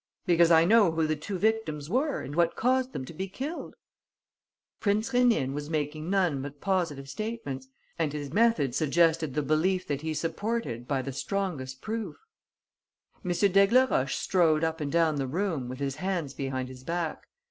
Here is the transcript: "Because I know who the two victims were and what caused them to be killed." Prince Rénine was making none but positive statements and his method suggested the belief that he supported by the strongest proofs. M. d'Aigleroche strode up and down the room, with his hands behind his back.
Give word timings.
"Because 0.25 0.49
I 0.49 0.65
know 0.65 0.91
who 0.93 1.05
the 1.05 1.15
two 1.15 1.37
victims 1.37 1.87
were 1.87 2.21
and 2.21 2.33
what 2.35 2.55
caused 2.55 2.91
them 2.91 3.05
to 3.05 3.13
be 3.13 3.27
killed." 3.27 3.75
Prince 4.79 5.11
Rénine 5.11 5.53
was 5.53 5.69
making 5.69 6.09
none 6.09 6.41
but 6.41 6.59
positive 6.59 7.07
statements 7.07 7.67
and 7.99 8.11
his 8.11 8.33
method 8.33 8.73
suggested 8.73 9.35
the 9.35 9.43
belief 9.43 9.85
that 9.85 10.01
he 10.01 10.15
supported 10.15 10.87
by 10.87 11.03
the 11.03 11.13
strongest 11.13 11.83
proofs. 11.83 12.17
M. 13.23 13.29
d'Aigleroche 13.29 14.15
strode 14.15 14.63
up 14.63 14.81
and 14.81 14.91
down 14.91 15.17
the 15.17 15.27
room, 15.27 15.69
with 15.69 15.77
his 15.77 15.97
hands 15.97 16.33
behind 16.33 16.67
his 16.67 16.83
back. 16.83 17.27